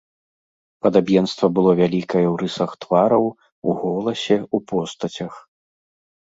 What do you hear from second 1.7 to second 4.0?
вялікае ў рысах твараў, у